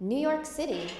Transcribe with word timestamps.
New 0.00 0.18
York 0.18 0.44
City. 0.44 0.90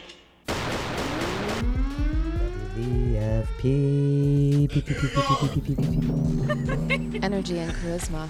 Energy 7.22 7.58
and 7.58 7.72
charisma. 7.72 8.28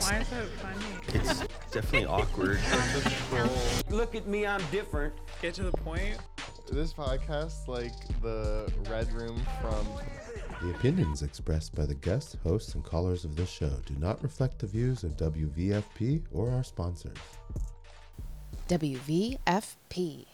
Why 0.00 0.18
is 0.18 0.28
that 0.30 0.46
funny? 0.56 0.84
It's 1.12 1.40
definitely 1.70 2.06
awkward. 2.06 2.58
Look 3.90 4.14
at 4.14 4.26
me, 4.26 4.46
I'm 4.46 4.62
different. 4.70 5.12
Get 5.42 5.52
to 5.54 5.64
the 5.64 5.72
point. 5.72 6.16
This 6.72 6.94
podcast, 6.94 7.68
like 7.68 7.92
the 8.22 8.72
Red 8.88 9.12
Room 9.12 9.40
from. 9.60 9.86
The 10.62 10.70
opinions 10.70 11.22
expressed 11.22 11.74
by 11.74 11.84
the 11.84 11.94
guests, 11.94 12.36
hosts, 12.42 12.74
and 12.74 12.82
callers 12.82 13.24
of 13.24 13.36
this 13.36 13.50
show 13.50 13.72
do 13.86 13.94
not 13.98 14.22
reflect 14.22 14.58
the 14.58 14.66
views 14.66 15.04
of 15.04 15.16
WVFP 15.16 16.22
or 16.32 16.50
our 16.50 16.64
sponsors. 16.64 17.16
WVFP. 18.68 20.26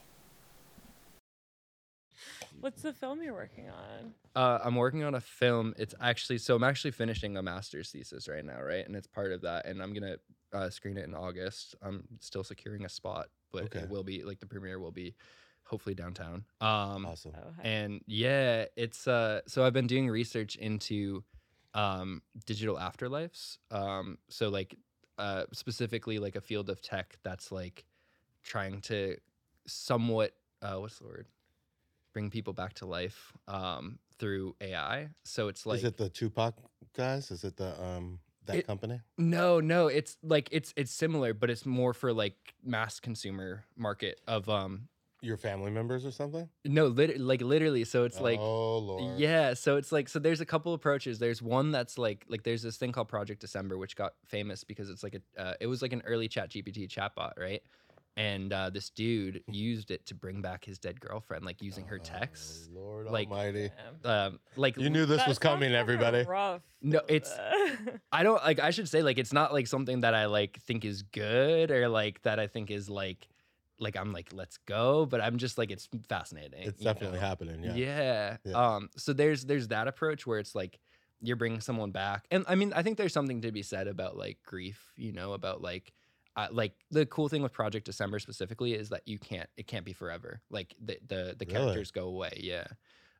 What's 2.61 2.83
the 2.83 2.93
film 2.93 3.23
you're 3.23 3.35
working 3.35 3.69
on? 3.69 4.15
Uh, 4.35 4.59
I'm 4.65 4.75
working 4.75 5.05
on 5.05 5.15
a 5.15 5.21
film. 5.21 5.75
It's 5.79 5.95
actually 6.01 6.39
so 6.39 6.57
I'm 6.57 6.65
actually 6.65 6.91
finishing 6.91 7.37
a 7.37 7.43
master's 7.43 7.91
thesis 7.91 8.27
right 8.29 8.45
now, 8.45 8.61
right? 8.61 8.85
And 8.85 8.97
it's 8.97 9.07
part 9.07 9.33
of 9.33 9.43
that. 9.43 9.67
And 9.67 9.81
I'm 9.83 9.93
gonna 9.93 10.17
uh, 10.53 10.71
screen 10.71 10.97
it 10.97 11.05
in 11.05 11.15
August. 11.15 11.77
I'm 11.83 12.05
still 12.21 12.43
securing 12.43 12.85
a 12.85 12.89
spot, 12.89 13.27
but 13.53 13.65
Okay. 13.65 13.81
it 13.81 13.89
will 13.89 14.03
be 14.03 14.25
like 14.25 14.41
the 14.41 14.47
premiere 14.47 14.79
will 14.81 14.91
be 14.93 15.15
hopefully 15.65 15.95
downtown. 15.95 16.45
Um, 16.61 17.07
Awesome. 17.07 17.33
Oh, 17.37 17.51
and 17.63 18.01
yeah, 18.07 18.65
it's 18.77 19.07
uh. 19.07 19.43
So 19.47 19.65
I've 19.65 19.73
been 19.75 19.87
doing 19.87 20.09
research 20.09 20.57
into 20.57 21.23
um 21.75 22.23
digital 22.47 22.77
afterlives. 22.77 23.59
Um, 23.71 24.19
so 24.29 24.49
like 24.49 24.75
uh 25.19 25.45
specifically 25.53 26.19
like 26.19 26.35
a 26.35 26.41
field 26.41 26.69
of 26.71 26.83
tech 26.83 27.17
that's 27.23 27.53
like 27.53 27.85
trying 28.45 28.81
to 28.83 29.17
somewhat 29.67 30.33
uh 30.63 30.77
what's 30.77 30.99
the 30.99 31.05
word 31.05 31.27
bring 32.13 32.31
people 32.31 32.53
back 32.53 32.75
to 32.75 32.87
life 32.87 33.33
um 33.49 33.99
through 34.19 34.55
AI. 34.61 35.09
So 35.25 35.49
it's 35.49 35.67
like 35.67 35.79
Is 35.79 35.85
it 35.85 35.97
the 35.97 36.09
Tupac 36.09 36.55
guys? 36.97 37.31
Is 37.33 37.43
it 37.45 37.57
the 37.57 37.83
um 37.83 38.21
that 38.47 38.57
It- 38.59 38.67
company? 38.67 39.01
no, 39.19 39.59
no, 39.61 39.89
it's 39.89 40.17
like 40.23 40.49
it's 40.53 40.73
it's 40.77 40.93
similar, 40.93 41.35
but 41.35 41.51
it's 41.51 41.67
more 41.67 41.93
for 41.95 42.13
like 42.13 42.55
mass 42.63 43.01
consumer 43.01 43.65
market 43.77 44.21
of 44.29 44.49
um 44.49 44.89
Your 45.23 45.37
family 45.37 45.71
members 45.73 46.05
or 46.07 46.13
something? 46.13 46.49
no, 46.65 46.87
lit- 46.87 47.19
like 47.21 47.41
literally. 47.41 47.85
So 47.85 48.05
it's 48.05 48.21
like 48.21 48.39
oh 48.39 48.79
lord. 48.79 49.19
Yeah, 49.19 49.55
so 49.55 49.77
it's 49.77 49.91
like 49.91 50.09
so 50.09 50.19
there's 50.21 50.41
a 50.41 50.47
couple 50.47 50.73
approaches. 50.75 51.19
There's 51.19 51.43
one 51.43 51.73
that's 51.73 51.99
like 51.99 52.25
like 52.29 52.45
there's 52.45 52.63
this 52.63 52.77
thing 52.77 52.93
called 52.93 53.09
Project 53.09 53.41
December 53.41 53.77
which 53.79 53.97
got 53.97 54.13
famous 54.25 54.63
because 54.63 54.89
it's 54.91 55.03
like 55.03 55.17
a 55.17 55.41
uh, 55.43 55.55
it 55.61 55.67
was 55.67 55.83
like 55.83 55.93
an 55.93 56.03
early 56.07 56.29
chat 56.29 56.51
GPT 56.51 56.87
chatbot, 56.89 57.33
right? 57.37 57.63
And 58.17 58.53
uh, 58.53 58.71
this 58.71 58.91
dude 58.91 59.43
used 59.49 59.91
it 59.91 60.07
to 60.07 60.15
bring 60.15 60.41
back 60.41 60.65
his 60.65 60.79
dead 60.79 61.01
girlfriend, 61.01 61.45
like 61.45 61.61
using 61.61 61.87
her 61.87 61.99
texts. 61.99 62.69
Oh, 62.71 62.81
Lord 62.81 63.07
like- 63.11 63.29
Almighty. 63.29 63.71
Um, 64.05 64.39
like 64.57 64.77
You 64.77 64.91
knew 64.91 65.05
this 65.07 65.19
That 65.19 65.29
was 65.29 65.39
coming, 65.39 65.75
everybody. 65.75 66.23
Rough. 66.23 66.63
No, 66.81 67.01
it's- 67.09 67.37
I 68.13 68.23
don't 68.23 68.43
like 68.45 68.61
I 68.61 68.71
should 68.71 68.89
say 68.89 69.03
like 69.03 69.19
it's 69.19 69.33
not 69.33 69.53
like 69.53 69.67
something 69.67 70.01
that 70.01 70.15
I 70.15 70.27
like 70.27 70.61
think 70.63 70.85
is 70.85 71.03
good 71.03 71.71
or 71.71 71.89
like 71.89 72.23
that 72.23 72.39
I 72.39 72.47
think 72.47 72.71
is 72.71 72.89
like 72.89 73.27
like 73.79 73.97
I'm 73.97 74.13
like 74.13 74.31
let's 74.33 74.59
go, 74.59 75.07
but 75.07 75.21
I'm 75.21 75.39
just 75.39 75.59
like 75.59 75.71
it's 75.71 75.89
fascinating. 76.09 76.63
It's 76.63 76.81
definitely 76.81 77.19
know? 77.19 77.27
happening. 77.27 77.63
Yeah. 77.65 77.75
Yeah. 77.75 78.37
Yeah. 78.45 78.53
Um. 78.75 78.91
So 78.97 79.13
there's 79.13 79.45
there's 79.45 79.69
that 79.69 79.89
approach 79.89 80.27
where 80.27 80.39
it's 80.39 80.55
like 80.55 80.79
you're 81.21 81.37
bringing 81.37 81.61
someone 81.61 81.91
back, 81.91 82.27
and 82.31 82.45
I 82.49 82.55
mean 82.55 82.73
I 82.75 82.83
think 82.83 82.99
there's 82.99 83.13
something 83.13 83.41
to 83.43 83.53
be 83.53 83.63
said 83.63 83.89
about 83.89 84.17
like 84.17 84.39
grief. 84.45 84.93
You 84.97 85.13
know 85.13 85.33
about 85.33 85.63
like. 85.63 85.93
Uh, 86.37 86.49
like 86.51 86.73
the 86.91 87.07
cool 87.07 87.29
thing 87.29 87.43
with 87.43 87.53
Project 87.53 87.87
December 87.87 88.19
specifically 88.19 88.75
is 88.75 88.89
that 88.89 89.03
you 89.07 89.19
can't 89.19 89.49
it 89.57 89.67
can't 89.67 89.85
be 89.85 89.93
forever. 89.93 90.41
Like 90.51 90.75
the 90.85 90.99
the, 91.07 91.37
the 91.39 91.47
Really? 91.47 91.53
characters 91.65 91.91
go 91.91 92.07
away. 92.09 92.41
Yeah. 92.43 92.67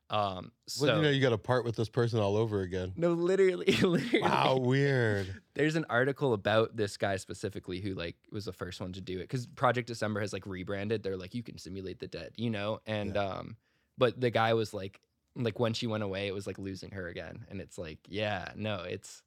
Um. 0.09 0.51
So 0.67 0.85
Well, 0.85 0.97
you 0.97 1.01
know, 1.03 1.09
you 1.09 1.19
got 1.21 1.29
to 1.31 1.37
part 1.37 1.65
with 1.65 1.75
this 1.75 1.89
person 1.89 2.19
all 2.19 2.35
over 2.37 2.61
again. 2.61 2.93
no, 2.95 3.13
literally, 3.13 3.65
literally. 3.81 4.21
Wow, 4.21 4.57
weird. 4.57 5.41
There's 5.55 5.75
an 5.75 5.85
article 5.89 6.33
about 6.33 6.75
this 6.75 6.95
guy 6.97 7.15
specifically 7.15 7.79
who 7.79 7.95
like 7.95 8.15
was 8.31 8.45
the 8.45 8.53
first 8.53 8.79
one 8.79 8.93
to 8.93 9.01
do 9.01 9.17
it 9.17 9.21
because 9.23 9.47
Project 9.47 9.87
December 9.87 10.19
has 10.19 10.31
like 10.31 10.45
rebranded. 10.45 11.01
They're 11.01 11.17
like 11.17 11.33
you 11.33 11.41
can 11.41 11.57
simulate 11.57 11.99
the 11.99 12.07
dead, 12.07 12.33
you 12.35 12.49
know, 12.51 12.81
and 12.85 13.17
um, 13.17 13.55
but 13.97 14.19
the 14.21 14.29
guy 14.29 14.53
was 14.53 14.73
like 14.75 15.01
like 15.35 15.59
when 15.59 15.73
she 15.73 15.87
went 15.87 16.03
away, 16.03 16.27
it 16.27 16.33
was 16.35 16.45
like 16.45 16.59
losing 16.59 16.91
her 16.91 17.07
again, 17.07 17.43
and 17.49 17.59
it's 17.59 17.77
like 17.79 17.99
yeah, 18.07 18.51
no, 18.55 18.83
it's 18.87 19.23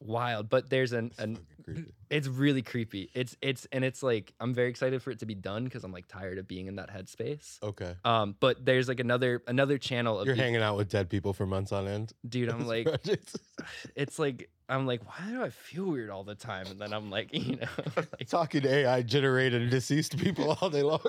wild. 0.00 0.48
But 0.48 0.70
there's 0.70 0.92
an 0.92 1.06
It's 1.06 1.18
an 1.18 1.38
it's 2.10 2.28
really 2.28 2.62
creepy. 2.62 3.10
It's 3.14 3.36
it's 3.40 3.66
and 3.72 3.84
it's 3.84 4.02
like 4.02 4.32
I'm 4.40 4.54
very 4.54 4.68
excited 4.68 5.02
for 5.02 5.10
it 5.10 5.18
to 5.20 5.26
be 5.26 5.34
done 5.34 5.64
because 5.64 5.84
I'm 5.84 5.92
like 5.92 6.06
tired 6.06 6.38
of 6.38 6.46
being 6.46 6.66
in 6.66 6.76
that 6.76 6.90
headspace. 6.90 7.62
Okay. 7.62 7.94
Um, 8.04 8.36
but 8.38 8.64
there's 8.64 8.88
like 8.88 9.00
another 9.00 9.42
another 9.46 9.78
channel 9.78 10.18
of 10.18 10.26
You're 10.26 10.36
hanging 10.36 10.62
out 10.62 10.76
with 10.76 10.88
dead 10.88 11.08
people 11.08 11.32
for 11.32 11.46
months 11.46 11.72
on 11.72 11.88
end. 11.88 12.12
dude. 12.28 12.48
I'm 12.48 12.66
like 12.66 12.86
project. 12.86 13.36
it's 13.96 14.18
like 14.18 14.50
I'm 14.68 14.86
like, 14.86 15.00
why 15.06 15.30
do 15.30 15.42
I 15.42 15.50
feel 15.50 15.84
weird 15.84 16.10
all 16.10 16.24
the 16.24 16.34
time? 16.34 16.66
And 16.66 16.80
then 16.80 16.92
I'm 16.92 17.10
like, 17.10 17.28
you 17.32 17.56
know, 17.56 17.68
like, 17.96 18.28
talking 18.28 18.62
to 18.62 18.68
AI 18.68 19.02
generated 19.02 19.70
deceased 19.70 20.18
people 20.18 20.56
all 20.60 20.70
day 20.70 20.82
long. 20.82 21.00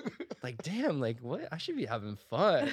like 0.44 0.62
damn, 0.64 1.00
like 1.00 1.20
what? 1.22 1.48
I 1.52 1.58
should 1.58 1.76
be 1.78 1.86
having 1.86 2.18
fun. 2.30 2.70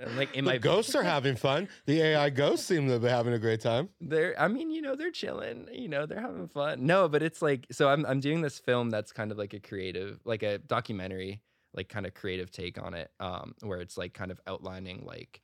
And 0.00 0.16
like 0.16 0.34
in 0.34 0.44
the 0.44 0.52
my 0.52 0.58
ghosts 0.70 0.94
are 0.94 1.02
having 1.02 1.36
fun. 1.36 1.68
The 1.86 2.00
AI 2.00 2.30
ghosts 2.30 2.66
seem 2.66 2.88
to 2.88 2.98
be 2.98 3.08
having 3.08 3.32
a 3.32 3.38
great 3.38 3.60
time. 3.60 3.90
they're 4.00 4.38
I 4.40 4.48
mean, 4.48 4.70
you 4.70 4.82
know, 4.82 4.96
they're 4.96 5.10
chilling, 5.10 5.68
you 5.72 5.88
know, 5.88 6.06
they're 6.06 6.20
having 6.20 6.48
fun. 6.48 6.86
No, 6.86 7.08
but 7.08 7.22
it's 7.22 7.42
like 7.42 7.66
so 7.70 7.88
I'm 7.88 8.06
I'm 8.06 8.20
doing 8.20 8.40
this 8.40 8.58
film 8.58 8.90
that's 8.90 9.12
kind 9.12 9.30
of 9.30 9.38
like 9.38 9.52
a 9.54 9.60
creative, 9.60 10.20
like 10.24 10.42
a 10.42 10.58
documentary, 10.58 11.42
like 11.74 11.88
kind 11.88 12.06
of 12.06 12.14
creative 12.14 12.50
take 12.50 12.82
on 12.82 12.94
it, 12.94 13.10
um, 13.20 13.54
where 13.62 13.80
it's 13.80 13.96
like 13.98 14.14
kind 14.14 14.30
of 14.30 14.40
outlining 14.46 15.04
like 15.04 15.42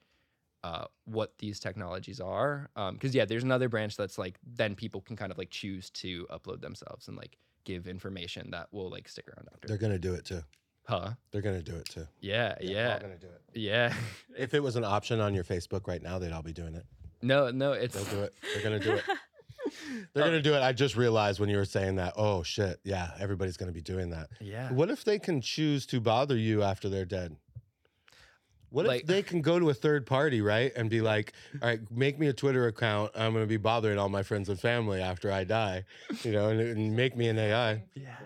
uh, 0.64 0.86
what 1.04 1.38
these 1.38 1.60
technologies 1.60 2.20
are. 2.20 2.70
Because 2.92 3.14
yeah, 3.14 3.24
there's 3.24 3.44
another 3.44 3.68
branch 3.68 3.96
that's 3.96 4.18
like 4.18 4.38
then 4.44 4.74
people 4.74 5.00
can 5.00 5.16
kind 5.16 5.30
of 5.30 5.38
like 5.38 5.50
choose 5.50 5.90
to 5.90 6.26
upload 6.30 6.60
themselves 6.60 7.08
and 7.08 7.16
like 7.16 7.36
give 7.64 7.86
information 7.86 8.50
that 8.52 8.68
will 8.72 8.90
like 8.90 9.08
stick 9.08 9.28
around 9.28 9.48
after. 9.52 9.68
They're 9.68 9.76
gonna 9.76 9.98
do 9.98 10.14
it 10.14 10.24
too. 10.24 10.42
Huh? 10.86 11.10
They're 11.30 11.42
gonna 11.42 11.62
do 11.62 11.76
it 11.76 11.86
too. 11.88 12.06
Yeah, 12.20 12.54
yeah, 12.60 12.72
They're 12.72 12.92
all 12.94 13.00
gonna 13.00 13.18
do 13.18 13.26
it. 13.26 13.42
yeah. 13.60 13.92
If 14.38 14.52
it 14.54 14.62
was 14.62 14.76
an 14.76 14.84
option 14.84 15.20
on 15.20 15.34
your 15.34 15.44
Facebook 15.44 15.86
right 15.86 16.02
now, 16.02 16.18
they'd 16.18 16.32
all 16.32 16.42
be 16.42 16.52
doing 16.52 16.74
it. 16.74 16.84
no, 17.22 17.50
no, 17.50 17.72
it's 17.72 17.94
They'll 17.94 18.04
do 18.18 18.22
it. 18.24 18.34
They're 18.54 18.62
gonna 18.62 18.78
do 18.80 18.92
it. 18.92 19.04
They're 20.14 20.24
gonna 20.24 20.36
oh. 20.36 20.40
do 20.42 20.54
it. 20.54 20.60
I 20.62 20.72
just 20.72 20.94
realized 20.96 21.40
when 21.40 21.48
you 21.48 21.56
were 21.56 21.64
saying 21.64 21.96
that. 21.96 22.14
Oh 22.16 22.42
shit! 22.42 22.78
Yeah, 22.84 23.10
everybody's 23.18 23.56
gonna 23.56 23.72
be 23.72 23.82
doing 23.82 24.10
that. 24.10 24.28
yeah. 24.40 24.70
What 24.72 24.90
if 24.90 25.04
they 25.04 25.18
can 25.18 25.40
choose 25.40 25.86
to 25.86 26.00
bother 26.00 26.36
you 26.36 26.62
after 26.62 26.88
they're 26.88 27.04
dead? 27.04 27.36
What 28.70 28.86
Like- 28.86 29.02
if 29.02 29.06
they 29.06 29.22
can 29.22 29.42
go 29.42 29.58
to 29.58 29.70
a 29.70 29.74
third 29.74 30.06
party, 30.06 30.40
right, 30.40 30.72
and 30.76 30.90
be 30.90 31.00
like, 31.00 31.32
"All 31.62 31.68
right, 31.68 31.80
make 31.90 32.18
me 32.18 32.26
a 32.26 32.32
Twitter 32.32 32.66
account. 32.66 33.12
I'm 33.14 33.32
going 33.32 33.44
to 33.44 33.48
be 33.48 33.56
bothering 33.56 33.96
all 33.98 34.08
my 34.08 34.22
friends 34.22 34.48
and 34.48 34.58
family 34.60 35.00
after 35.00 35.30
I 35.32 35.44
die, 35.44 35.84
you 36.24 36.32
know, 36.32 36.48
and, 36.50 36.60
and 36.60 36.96
make 36.96 37.16
me 37.16 37.28
an 37.28 37.38
AI. 37.38 37.84
Yeah. 37.94 38.16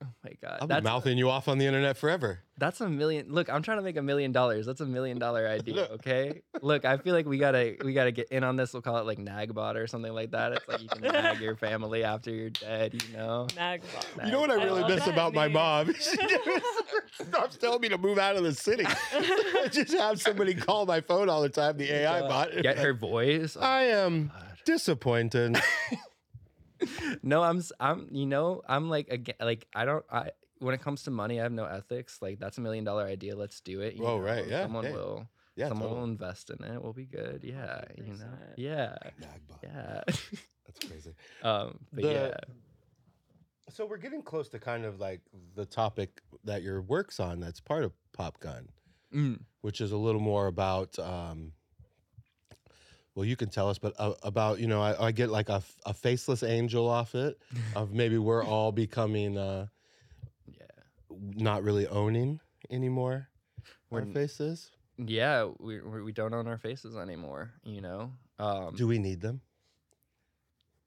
Oh 0.04 0.06
my 0.24 0.32
god, 0.42 0.58
I'm 0.62 0.68
be 0.68 0.74
that's 0.74 0.84
mouthing 0.84 1.18
you 1.18 1.28
off 1.28 1.46
on 1.48 1.58
the 1.58 1.66
internet 1.66 1.96
forever." 1.96 2.40
that's 2.60 2.80
a 2.82 2.88
million. 2.88 3.32
Look, 3.32 3.48
I'm 3.48 3.62
trying 3.62 3.78
to 3.78 3.82
make 3.82 3.96
a 3.96 4.02
million 4.02 4.32
dollars. 4.32 4.66
That's 4.66 4.82
a 4.82 4.86
million 4.86 5.18
dollar 5.18 5.48
idea. 5.48 5.88
Okay. 5.92 6.42
Look, 6.60 6.84
I 6.84 6.98
feel 6.98 7.14
like 7.14 7.24
we 7.26 7.38
gotta 7.38 7.76
we 7.82 7.94
gotta 7.94 8.12
get 8.12 8.28
in 8.28 8.44
on 8.44 8.56
this. 8.56 8.74
We'll 8.74 8.82
call 8.82 8.98
it 8.98 9.06
like 9.06 9.18
Nagbot 9.18 9.76
or 9.76 9.86
something 9.86 10.12
like 10.12 10.30
that. 10.32 10.52
It's 10.52 10.68
like 10.68 10.82
you 10.82 10.88
can 10.88 11.00
nag 11.00 11.40
your 11.40 11.56
family 11.56 12.04
after 12.04 12.30
you're 12.30 12.50
dead. 12.50 13.02
You 13.02 13.16
know. 13.16 13.46
Nagbot. 13.56 14.26
You 14.26 14.30
know 14.30 14.40
what 14.40 14.50
I 14.50 14.60
I 14.60 14.64
really 14.64 14.82
love 14.82 14.90
miss 14.90 15.04
that 15.06 15.12
about 15.12 15.34
my 15.34 15.48
mom? 15.48 15.94
She 17.16 17.24
stops 17.24 17.56
telling 17.56 17.80
me 17.80 17.88
to 17.88 17.98
move 17.98 18.18
out 18.18 18.36
of 18.36 18.44
the 18.44 18.54
city. 18.54 18.86
Just 19.70 19.92
have 19.92 20.20
somebody 20.20 20.54
call 20.54 20.86
my 20.86 21.00
phone 21.00 21.28
all 21.28 21.42
the 21.42 21.48
time. 21.48 21.76
The 21.76 21.90
oh 21.90 21.94
AI 21.94 22.20
bot. 22.20 22.50
Get 22.62 22.78
her 22.78 22.94
voice. 22.94 23.56
Oh, 23.58 23.62
I 23.62 23.82
am 23.84 24.28
God. 24.28 24.58
disappointed. 24.64 25.60
No, 27.22 27.42
I'm 27.42 27.62
I'm 27.78 28.08
you 28.10 28.26
know 28.26 28.62
I'm 28.68 28.88
like 28.90 29.08
again 29.08 29.36
like 29.40 29.66
I 29.74 29.84
don't 29.84 30.04
I 30.10 30.30
when 30.58 30.74
it 30.74 30.80
comes 30.82 31.02
to 31.04 31.10
money 31.10 31.40
I 31.40 31.42
have 31.44 31.52
no 31.52 31.64
ethics. 31.64 32.18
Like 32.20 32.38
that's 32.38 32.58
a 32.58 32.60
million 32.60 32.84
dollar 32.84 33.04
idea. 33.04 33.36
Let's 33.36 33.60
do 33.60 33.80
it. 33.80 33.94
you 33.94 34.04
Oh, 34.04 34.18
know? 34.18 34.24
right, 34.24 34.46
yeah, 34.46 34.62
Someone 34.62 34.84
hey, 34.84 34.92
will. 34.92 35.26
Yeah, 35.56 35.68
someone 35.68 35.88
totally. 35.88 36.00
will 36.00 36.10
invest 36.10 36.50
in 36.50 36.64
it. 36.64 36.82
We'll 36.82 36.92
be 36.92 37.06
good. 37.06 37.40
Yeah. 37.44 37.82
You 37.96 38.14
know. 38.14 38.26
Yeah. 38.56 38.96
Nagbot. 39.20 39.62
Yeah. 39.62 40.02
That's 40.66 40.86
crazy. 40.86 41.14
um. 41.42 41.78
But 41.92 42.02
The- 42.02 42.12
yeah. 42.12 42.34
So 43.72 43.86
we're 43.86 43.98
getting 43.98 44.22
close 44.22 44.48
to 44.48 44.58
kind 44.58 44.84
of 44.84 44.98
like 44.98 45.20
the 45.54 45.64
topic 45.64 46.22
that 46.44 46.62
your 46.62 46.82
work's 46.82 47.20
on. 47.20 47.38
That's 47.40 47.60
part 47.60 47.84
of 47.84 47.92
Pop 48.12 48.40
Gun, 48.40 48.68
Mm. 49.14 49.40
which 49.60 49.80
is 49.80 49.92
a 49.92 49.96
little 49.96 50.20
more 50.20 50.46
about. 50.48 50.98
Um, 50.98 51.52
well, 53.14 53.24
you 53.26 53.36
can 53.36 53.48
tell 53.48 53.68
us, 53.68 53.78
but 53.78 53.94
uh, 53.98 54.14
about 54.22 54.60
you 54.60 54.66
know, 54.66 54.80
I, 54.80 55.06
I 55.08 55.12
get 55.12 55.30
like 55.30 55.48
a, 55.48 55.54
f- 55.54 55.76
a 55.86 55.92
faceless 55.94 56.42
angel 56.42 56.88
off 56.88 57.14
it. 57.14 57.38
of 57.76 57.92
maybe 57.92 58.18
we're 58.18 58.44
all 58.44 58.72
becoming 58.72 59.36
uh, 59.36 59.66
Yeah. 60.46 60.64
not 61.10 61.62
really 61.62 61.86
owning 61.88 62.40
anymore 62.70 63.28
We're 63.90 64.00
our 64.00 64.06
faces. 64.06 64.70
Yeah. 64.96 65.50
We 65.58 65.80
we 65.80 66.02
we 66.02 66.12
don't 66.12 66.34
own 66.34 66.46
our 66.46 66.58
faces 66.58 66.96
anymore. 66.96 67.52
You 67.64 67.80
know. 67.80 68.12
Um. 68.38 68.74
Do 68.76 68.86
we 68.86 68.98
need 68.98 69.20
them? 69.20 69.40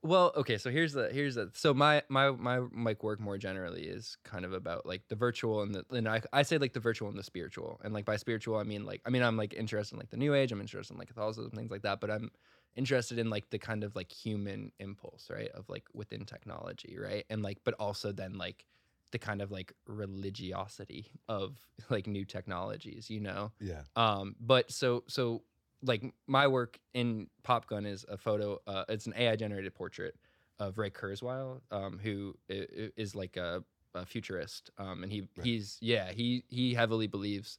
Well, 0.04 0.32
okay, 0.36 0.58
so 0.58 0.70
here's 0.70 0.92
the 0.92 1.08
here's 1.10 1.36
the 1.36 1.50
so 1.54 1.72
my 1.72 2.02
my 2.10 2.30
my 2.30 2.58
like 2.58 3.02
work 3.02 3.18
more 3.20 3.38
generally 3.38 3.84
is 3.84 4.18
kind 4.22 4.44
of 4.44 4.52
about 4.52 4.84
like 4.84 5.08
the 5.08 5.14
virtual 5.16 5.62
and 5.62 5.74
the 5.74 5.86
and 5.90 6.06
I 6.06 6.20
I 6.30 6.42
say 6.42 6.58
like 6.58 6.74
the 6.74 6.80
virtual 6.80 7.08
and 7.08 7.18
the 7.18 7.22
spiritual. 7.22 7.80
And 7.82 7.94
like 7.94 8.04
by 8.04 8.16
spiritual 8.16 8.58
I 8.58 8.64
mean 8.64 8.84
like 8.84 9.00
I 9.06 9.10
mean 9.10 9.22
I'm 9.22 9.38
like 9.38 9.54
interested 9.54 9.94
in 9.94 9.98
like 10.00 10.10
the 10.10 10.18
new 10.18 10.34
age, 10.34 10.52
I'm 10.52 10.60
interested 10.60 10.92
in 10.92 10.98
like 10.98 11.08
Catholicism, 11.08 11.52
things 11.52 11.70
like 11.70 11.82
that, 11.82 12.02
but 12.02 12.10
I'm 12.10 12.30
interested 12.76 13.18
in 13.18 13.30
like 13.30 13.48
the 13.48 13.58
kind 13.58 13.82
of 13.82 13.96
like 13.96 14.12
human 14.12 14.72
impulse, 14.78 15.30
right? 15.30 15.48
Of 15.52 15.70
like 15.70 15.86
within 15.94 16.26
technology, 16.26 16.98
right? 16.98 17.24
And 17.30 17.42
like 17.42 17.60
but 17.64 17.72
also 17.80 18.12
then 18.12 18.34
like 18.34 18.66
the 19.10 19.18
kind 19.18 19.40
of 19.40 19.50
like 19.50 19.72
religiosity 19.86 21.12
of 21.28 21.58
like 21.88 22.06
new 22.06 22.26
technologies, 22.26 23.08
you 23.08 23.20
know? 23.20 23.52
Yeah. 23.58 23.84
Um, 23.96 24.36
but 24.38 24.70
so 24.70 25.04
so 25.08 25.44
like 25.84 26.02
my 26.26 26.46
work 26.46 26.78
in 26.94 27.28
Pop 27.42 27.66
Gun 27.66 27.86
is 27.86 28.04
a 28.08 28.16
photo. 28.16 28.58
Uh, 28.66 28.84
it's 28.88 29.06
an 29.06 29.14
AI 29.16 29.36
generated 29.36 29.74
portrait 29.74 30.16
of 30.58 30.78
Ray 30.78 30.90
Kurzweil, 30.90 31.60
um, 31.70 31.98
who 32.02 32.34
is 32.48 33.14
like 33.14 33.36
a, 33.36 33.62
a 33.94 34.06
futurist. 34.06 34.70
Um, 34.78 35.02
and 35.02 35.12
he 35.12 35.28
Right. 35.36 35.44
he's 35.44 35.78
yeah 35.80 36.12
he 36.12 36.44
he 36.48 36.74
heavily 36.74 37.06
believes 37.06 37.58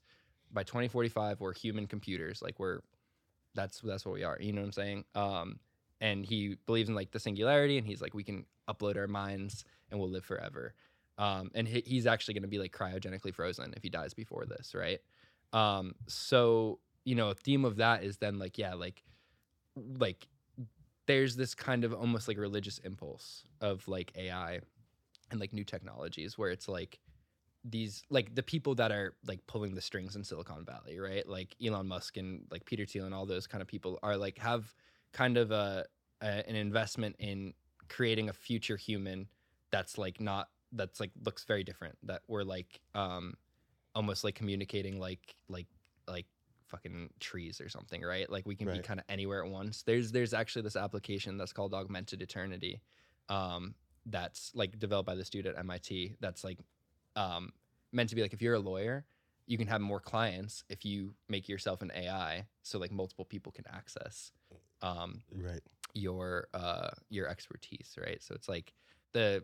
by 0.51 0.63
2045 0.63 1.39
we're 1.39 1.53
human 1.53 1.87
computers. 1.87 2.41
Like 2.41 2.59
we're 2.59 2.79
that's 3.53 3.79
that's 3.81 4.05
what 4.05 4.13
we 4.13 4.23
are. 4.23 4.37
You 4.39 4.53
know 4.53 4.61
what 4.61 4.67
I'm 4.67 4.71
saying? 4.73 5.05
Um, 5.15 5.59
and 6.01 6.25
he 6.25 6.57
believes 6.65 6.89
in 6.89 6.95
like 6.95 7.11
the 7.11 7.19
singularity, 7.19 7.77
and 7.77 7.87
he's 7.87 8.01
like 8.01 8.13
we 8.13 8.23
can 8.23 8.45
upload 8.69 8.97
our 8.97 9.07
minds 9.07 9.63
and 9.91 9.99
we'll 9.99 10.09
live 10.09 10.25
forever. 10.25 10.73
Um, 11.17 11.51
and 11.55 11.67
he, 11.67 11.81
he's 11.85 12.07
actually 12.07 12.33
going 12.33 12.43
to 12.43 12.49
be 12.49 12.59
like 12.59 12.73
cryogenically 12.73 13.33
frozen 13.33 13.73
if 13.77 13.83
he 13.83 13.89
dies 13.89 14.13
before 14.13 14.45
this, 14.45 14.75
right? 14.75 14.99
Um, 15.53 15.95
so 16.07 16.79
you 17.05 17.15
know, 17.15 17.29
a 17.29 17.35
theme 17.35 17.63
of 17.63 17.77
that 17.77 18.03
is 18.03 18.17
then 18.17 18.37
like, 18.37 18.57
yeah, 18.57 18.73
like, 18.73 19.03
like 19.99 20.27
there's 21.07 21.35
this 21.35 21.53
kind 21.55 21.83
of 21.83 21.93
almost 21.93 22.27
like 22.27 22.37
religious 22.37 22.79
impulse 22.79 23.43
of 23.61 23.87
like 23.87 24.11
AI 24.17 24.59
and 25.31 25.39
like 25.39 25.53
new 25.53 25.63
technologies 25.63 26.37
where 26.37 26.49
it's 26.49 26.67
like 26.67 26.99
these 27.63 28.03
like 28.09 28.35
the 28.35 28.43
people 28.43 28.75
that 28.75 28.91
are 28.91 29.15
like 29.25 29.45
pulling 29.47 29.73
the 29.73 29.81
strings 29.81 30.15
in 30.15 30.23
Silicon 30.23 30.65
Valley, 30.65 30.99
right? 30.99 31.27
Like 31.27 31.55
Elon 31.63 31.87
Musk 31.87 32.17
and 32.17 32.43
like 32.51 32.65
Peter 32.65 32.85
Thiel 32.85 33.05
and 33.05 33.13
all 33.13 33.25
those 33.25 33.47
kind 33.47 33.61
of 33.61 33.67
people 33.67 33.99
are 34.03 34.17
like 34.17 34.37
have 34.37 34.73
kind 35.13 35.37
of 35.37 35.51
a, 35.51 35.85
a 36.21 36.47
an 36.47 36.55
investment 36.55 37.15
in 37.19 37.53
creating 37.87 38.29
a 38.29 38.33
future 38.33 38.77
human 38.77 39.27
that's 39.71 39.97
like 39.97 40.19
not 40.19 40.49
that's 40.71 40.99
like 40.99 41.11
looks 41.23 41.43
very 41.43 41.63
different 41.63 41.97
that 42.03 42.21
we're 42.27 42.43
like 42.43 42.81
um 42.93 43.33
almost 43.93 44.23
like 44.23 44.35
communicating 44.35 44.99
like 44.99 45.35
like 45.47 45.67
like 46.07 46.25
fucking 46.75 47.09
trees 47.19 47.61
or 47.61 47.69
something 47.69 48.01
right? 48.01 48.29
Like 48.29 48.45
we 48.45 48.55
can 48.55 48.67
be 48.67 48.79
kind 48.87 48.99
of 48.99 49.05
anywhere 49.09 49.43
at 49.45 49.49
once. 49.49 49.83
There's 49.83 50.11
there's 50.11 50.33
actually 50.33 50.63
this 50.63 50.75
application 50.75 51.37
that's 51.37 51.53
called 51.53 51.73
augmented 51.73 52.21
eternity 52.21 52.81
um 53.29 53.73
that's 54.07 54.51
like 54.53 54.77
developed 54.77 55.07
by 55.07 55.15
the 55.15 55.25
student 55.25 55.57
at 55.57 55.65
mit 55.65 55.89
that's 56.19 56.43
like 56.43 56.59
um 57.15 57.51
meant 57.91 58.09
to 58.09 58.15
be 58.15 58.21
like 58.21 58.33
if 58.33 58.41
you're 58.41 58.53
a 58.55 58.59
lawyer 58.59 59.05
you 59.47 59.57
can 59.57 59.67
have 59.67 59.81
more 59.81 59.99
clients 59.99 60.63
if 60.69 60.85
you 60.85 61.13
make 61.27 61.49
yourself 61.49 61.81
an 61.81 61.91
ai 61.95 62.45
so 62.61 62.77
like 62.77 62.91
multiple 62.91 63.25
people 63.25 63.51
can 63.51 63.65
access 63.73 64.31
um 64.81 65.21
Right. 65.31 65.61
your 65.93 66.47
uh 66.53 66.89
your 67.09 67.27
expertise 67.27 67.95
right? 67.99 68.21
So 68.21 68.35
it's 68.35 68.49
like 68.49 68.73
the 69.13 69.43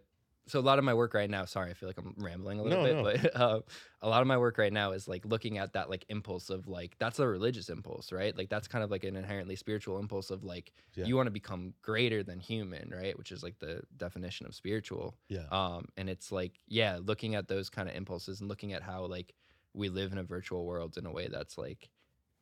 so 0.52 0.60
a 0.60 0.62
lot 0.62 0.78
of 0.80 0.84
my 0.86 0.94
work 0.94 1.14
right 1.14 1.30
now 1.30 1.46
sorry 1.46 1.72
i 1.72 1.74
feel 1.74 1.88
like 1.88 1.98
i'm 1.98 2.14
rambling 2.18 2.60
a 2.60 2.64
little 2.64 2.84
No, 2.84 3.04
bit 3.04 3.22
but 3.34 3.36
uh, 3.42 3.62
a 4.02 4.10
lot 4.10 4.22
of 4.22 4.28
my 4.28 4.38
work 4.38 4.58
right 4.58 4.74
now 4.74 4.92
is 4.92 5.08
like 5.08 5.26
looking 5.26 5.58
at 5.58 5.74
that 5.74 5.90
like 5.90 6.06
impulse 6.10 6.50
of 6.50 6.68
like 6.68 6.98
that's 7.00 7.20
a 7.20 7.28
religious 7.28 7.70
impulse 7.70 8.12
right 8.12 8.36
like 8.38 8.50
that's 8.50 8.68
kind 8.68 8.84
of 8.84 8.92
like 8.92 9.04
an 9.04 9.16
inherently 9.16 9.56
spiritual 9.56 9.98
impulse 10.00 10.30
of 10.30 10.44
like 10.44 10.74
Yeah. 10.96 11.06
you 11.06 11.16
want 11.16 11.28
to 11.28 11.32
become 11.32 11.74
greater 11.82 12.22
than 12.24 12.40
human 12.40 12.90
right 12.90 13.18
which 13.18 13.32
is 13.32 13.44
like 13.44 13.60
the 13.60 13.82
definition 13.98 14.46
of 14.46 14.54
spiritual 14.56 15.16
Yeah. 15.30 15.46
um 15.52 15.86
and 15.98 16.10
it's 16.10 16.32
like 16.32 16.60
yeah 16.68 17.00
looking 17.02 17.36
at 17.36 17.48
those 17.48 17.70
kind 17.70 17.88
of 17.90 17.96
impulses 17.96 18.42
and 18.42 18.50
looking 18.50 18.74
at 18.74 18.84
how 18.84 19.06
like 19.06 19.34
we 19.74 19.88
live 19.90 20.12
in 20.12 20.18
a 20.18 20.24
virtual 20.24 20.66
world 20.66 20.98
in 20.98 21.06
a 21.06 21.12
way 21.12 21.28
that's 21.30 21.58
like 21.58 21.90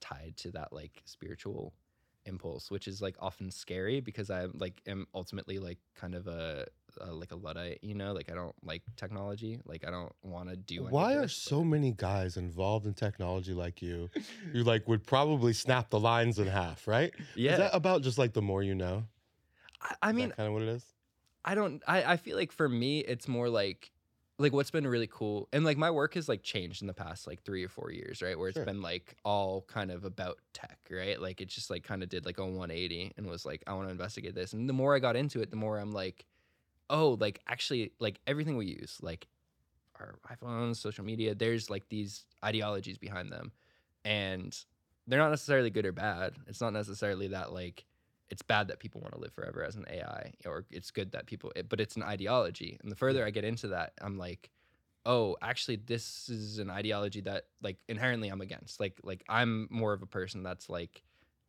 tied 0.02 0.34
to 0.38 0.52
that 0.52 0.74
like 0.74 1.02
spiritual 1.06 1.74
impulse 2.26 2.70
which 2.70 2.88
is 2.88 3.02
like 3.02 3.16
often 3.20 3.50
scary 3.50 4.02
because 4.02 4.30
i 4.30 4.46
like 4.54 4.82
am 4.88 5.08
ultimately 5.16 5.58
like 5.58 5.80
kind 5.96 6.14
of 6.16 6.28
a, 6.28 6.66
a 7.02 7.12
like 7.14 7.32
a 7.32 7.36
luddite 7.36 7.80
you 7.82 7.94
know 7.96 8.14
like 8.14 8.32
i 8.32 8.36
don't 8.36 8.56
like 8.64 8.82
technology 8.96 9.60
like 9.66 9.86
i 9.86 9.92
don't 9.92 10.12
want 10.24 10.50
to 10.50 10.56
do 10.56 10.84
Why 10.84 11.16
are 11.16 11.28
so 11.28 11.64
many 11.64 11.92
guys 11.92 12.38
involved 12.38 12.86
in 12.86 12.94
technology 12.94 13.54
like 13.54 13.82
you? 13.82 14.10
You 14.54 14.64
like 14.64 14.88
would 14.88 15.06
probably 15.06 15.54
snap 15.54 15.90
the 15.90 16.00
lines 16.00 16.40
in 16.40 16.48
half, 16.48 16.88
right? 16.88 17.14
yeah 17.36 17.54
Is 17.54 17.58
that 17.60 17.76
about 17.76 18.02
just 18.02 18.18
like 18.18 18.34
the 18.34 18.42
more 18.42 18.64
you 18.64 18.74
know? 18.76 19.06
I, 19.82 19.96
I 20.02 20.12
mean 20.12 20.32
kind 20.32 20.48
of 20.48 20.54
what 20.54 20.64
it 20.64 20.70
is. 20.70 20.84
I 21.46 21.56
don't 21.56 21.82
I, 21.88 22.04
I 22.14 22.18
feel 22.18 22.36
like 22.36 22.52
for 22.52 22.68
me 22.68 23.00
it's 23.00 23.28
more 23.28 23.50
like 23.50 23.92
like 24.40 24.54
what's 24.54 24.72
been 24.72 24.88
really 24.88 25.08
cool 25.12 25.50
and 25.52 25.66
like 25.66 25.78
my 25.78 25.92
work 25.92 26.14
has 26.16 26.30
like 26.30 26.42
changed 26.44 26.82
in 26.82 26.88
the 26.88 26.94
past 26.94 27.28
like 27.28 27.44
three 27.44 27.64
or 27.64 27.68
four 27.70 27.92
years, 27.92 28.22
right? 28.22 28.40
Where 28.40 28.48
it's 28.48 28.56
Sure. 28.58 28.66
been 28.66 28.82
like 28.82 29.16
all 29.26 29.64
kind 29.68 29.92
of 29.92 30.06
about 30.06 30.40
tech, 30.54 30.80
right? 30.90 31.20
Like 31.22 31.42
it 31.42 31.50
just 31.50 31.70
like 31.70 31.84
kind 31.84 32.02
of 32.04 32.10
did 32.10 32.26
like 32.26 32.38
a 32.38 32.46
180 32.46 33.12
and 33.18 33.28
was 33.28 33.46
like, 33.46 33.64
I 33.68 33.74
want 33.74 33.88
to 33.88 33.92
investigate 33.92 34.36
this. 34.36 34.54
And 34.54 34.68
the 34.70 34.74
more 34.74 34.96
I 34.96 35.00
got 35.00 35.16
into 35.18 35.42
it, 35.42 35.52
the 35.52 35.58
more 35.58 35.78
I'm 35.78 35.92
like, 35.92 36.26
oh, 36.90 37.18
like 37.20 37.42
actually 37.48 37.92
like 38.00 38.20
everything 38.28 38.58
we 38.58 38.68
use, 38.68 38.98
like 39.02 39.28
our 40.00 40.16
iPhones, 40.32 40.78
social 40.78 41.04
media, 41.04 41.36
there's 41.36 41.70
like 41.70 41.88
these 41.90 42.26
ideologies 42.44 42.98
behind 42.98 43.32
them. 43.32 43.52
And 44.06 44.58
they're 45.08 45.20
not 45.20 45.30
necessarily 45.32 45.70
good 45.70 45.86
or 45.86 45.92
bad. 45.92 46.36
It's 46.48 46.62
not 46.62 46.74
necessarily 46.74 47.28
that 47.30 47.52
like 47.52 47.86
it's 48.30 48.42
bad 48.42 48.68
that 48.68 48.80
people 48.80 49.02
want 49.02 49.14
to 49.14 49.20
live 49.20 49.34
forever 49.34 49.64
as 49.64 49.76
an 49.76 49.86
AI, 49.90 50.34
or 50.46 50.66
it's 50.70 50.92
good 50.92 51.12
that 51.14 51.26
people, 51.26 51.52
it, 51.56 51.68
but 51.68 51.82
it's 51.82 51.96
an 51.96 52.04
ideology. 52.04 52.78
And 52.82 52.92
the 52.92 52.96
further 52.96 53.26
I 53.26 53.32
get 53.32 53.44
into 53.44 53.70
that, 53.70 53.94
I'm 54.02 54.18
like, 54.18 54.52
oh, 55.06 55.36
actually, 55.42 55.78
this 55.78 56.30
is 56.30 56.60
an 56.60 56.70
ideology 56.70 57.22
that 57.22 57.46
like 57.62 57.78
inherently 57.88 58.30
I'm 58.30 58.42
against. 58.42 58.80
Like, 58.80 59.00
like 59.04 59.24
I'm 59.28 59.68
more 59.72 59.94
of 59.94 60.04
a 60.04 60.08
person 60.08 60.44
that's 60.44 60.70
like, 60.70 61.02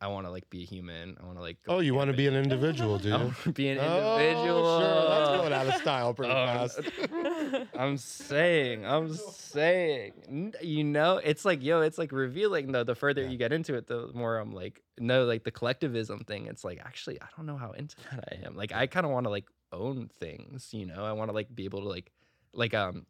I 0.03 0.07
want 0.09 0.25
to 0.27 0.31
like 0.31 0.49
be 0.49 0.63
a 0.63 0.65
human. 0.67 1.17
I 1.21 1.27
want 1.27 1.37
to 1.37 1.43
like. 1.43 1.63
go 1.63 1.77
Oh, 1.77 1.79
you 1.81 1.95
want 1.95 2.11
to 2.11 2.17
be 2.17 2.27
an 2.27 2.35
individual, 2.35 2.99
do 2.99 3.09
you? 3.11 3.15
I 3.15 3.19
want 3.19 3.37
to 3.45 3.53
be 3.53 3.69
an 3.69 3.79
Oh, 3.79 4.17
individual. 4.17 4.79
sure. 4.81 5.09
That's 5.09 5.29
going 5.29 5.53
out 5.53 5.67
of 5.67 5.75
style 5.75 6.15
pretty 6.15 6.33
Oh, 6.33 6.47
fast. 6.47 6.81
I'm 7.77 7.99
saying, 7.99 8.87
I'm 8.87 9.15
saying, 9.15 10.55
you 10.63 10.85
know, 10.85 11.19
it's 11.19 11.45
like, 11.45 11.63
yo, 11.63 11.83
it's 11.83 11.99
like 11.99 12.13
revealing 12.13 12.73
though. 12.73 12.85
The 12.85 12.95
further 12.95 13.23
Yeah. 13.23 13.29
you 13.29 13.37
get 13.37 13.53
into 13.53 13.75
it, 13.75 13.87
the 13.89 14.11
more 14.15 14.39
I'm 14.39 14.53
like, 14.53 14.81
no, 14.99 15.25
like 15.27 15.45
the 15.45 15.51
collectivism 15.51 16.21
thing. 16.21 16.47
It's 16.47 16.65
like, 16.65 16.81
actually, 16.81 17.21
I 17.21 17.27
don't 17.37 17.45
know 17.47 17.57
how 17.59 17.73
into 17.73 17.97
that 18.11 18.25
I 18.33 18.47
am. 18.47 18.57
Like, 18.57 18.73
I 18.73 18.87
kind 18.87 19.05
of 19.05 19.13
want 19.13 19.25
to 19.25 19.31
like 19.31 19.47
own 19.73 20.09
things, 20.19 20.69
you 20.73 20.87
know. 20.87 21.05
I 21.05 21.13
want 21.13 21.29
to 21.29 21.35
like 21.35 21.55
be 21.55 21.67
able 21.67 21.83
to 21.83 21.89
like, 21.89 22.11
like, 22.55 22.73
um, 22.73 23.05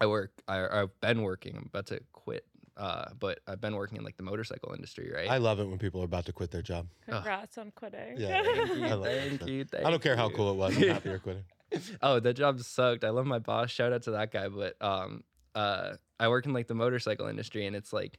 I 0.00 0.06
work, 0.06 0.32
I, 0.48 0.66
I've 0.80 0.98
been 1.02 1.20
working. 1.20 1.54
I'm 1.58 1.66
about 1.66 1.86
to 1.88 2.00
quit, 2.12 2.46
uh, 2.76 3.10
but 3.18 3.40
I've 3.46 3.60
been 3.60 3.74
working 3.76 3.98
in 3.98 4.04
like 4.04 4.16
the 4.16 4.22
motorcycle 4.22 4.72
industry, 4.72 5.10
right? 5.14 5.30
I 5.30 5.38
love 5.38 5.60
it 5.60 5.66
when 5.68 5.78
people 5.78 6.00
are 6.02 6.04
about 6.04 6.26
to 6.26 6.32
quit 6.32 6.50
their 6.50 6.62
job. 6.62 6.86
Congrats 7.08 7.58
on 7.58 7.72
quitting. 7.74 8.16
Yeah, 8.16 8.42
Thank 8.44 8.76
you, 8.78 8.84
I 8.84 8.92
love 8.94 9.04
thank 9.04 9.34
stuff. 9.34 9.48
you, 9.48 9.66
I 9.84 9.90
don't 9.90 10.02
care 10.02 10.16
how 10.16 10.30
cool 10.30 10.50
it 10.50 10.56
was. 10.56 10.76
I'm 10.76 10.82
happy 10.88 11.08
you're 11.10 11.18
quitting. 11.18 11.44
oh, 12.02 12.18
that 12.20 12.34
job 12.34 12.60
sucked. 12.60 13.04
I 13.04 13.10
love 13.10 13.26
my 13.26 13.38
boss. 13.38 13.70
Shout 13.70 13.92
out 13.92 14.02
to 14.02 14.12
that 14.12 14.32
guy. 14.32 14.48
But 14.48 14.74
um, 14.80 15.22
uh, 15.54 15.94
I 16.18 16.28
work 16.28 16.46
in 16.46 16.52
like 16.52 16.66
the 16.66 16.74
motorcycle 16.74 17.26
industry, 17.28 17.66
and 17.66 17.76
it's 17.76 17.92
like 17.92 18.18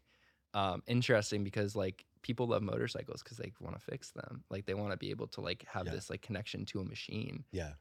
um 0.54 0.84
interesting 0.86 1.44
because 1.46 1.76
like 1.78 2.06
people 2.22 2.48
love 2.48 2.62
motorcycles 2.62 3.24
because 3.24 3.38
they 3.38 3.52
want 3.60 3.76
to 3.78 3.82
fix 3.82 4.12
them. 4.12 4.44
Like 4.50 4.66
they 4.66 4.74
want 4.74 4.92
to 4.92 4.98
be 4.98 5.10
able 5.12 5.28
to 5.28 5.42
like 5.42 5.66
have 5.72 5.86
Yeah. 5.88 5.94
this 5.94 6.10
like 6.10 6.22
connection 6.22 6.66
to 6.68 6.80
a 6.80 6.84
machine. 6.84 7.46
Yeah. 7.52 7.72